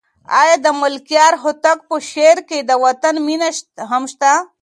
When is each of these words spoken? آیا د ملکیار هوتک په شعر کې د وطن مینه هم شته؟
آیا 0.41 0.55
د 0.65 0.67
ملکیار 0.81 1.33
هوتک 1.43 1.79
په 1.89 1.95
شعر 2.11 2.37
کې 2.49 2.59
د 2.61 2.71
وطن 2.83 3.15
مینه 3.27 3.49
هم 3.91 4.03
شته؟ 4.11 4.31